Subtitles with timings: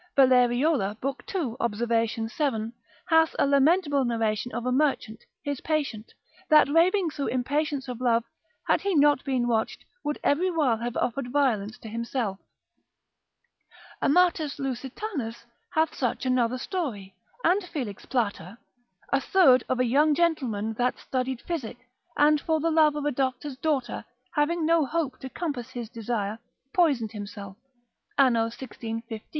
[0.17, 1.23] Valleriola, lib.
[1.27, 1.57] 2.
[1.59, 2.31] observ.
[2.31, 2.73] 7,
[3.05, 6.11] hath a lamentable narration of a merchant, his patient,
[6.49, 8.23] that raving through impatience of love,
[8.65, 12.39] had he not been watched, would every while have offered violence to himself.
[14.01, 15.71] Amatus Lusitanus, cent.
[15.71, 15.71] 3.
[15.71, 15.75] car.
[15.75, 17.13] 56, hath such another story,
[17.43, 18.57] and Felix Plater, med.
[18.57, 18.63] observ.
[18.65, 19.13] lib.
[19.13, 19.19] 1.
[19.19, 21.77] a third of a young gentleman that studied physic,
[22.17, 26.39] and for the love of a doctor's daughter, having no hope to compass his desire,
[26.73, 27.55] poisoned himself,
[28.17, 29.21] anno 1615.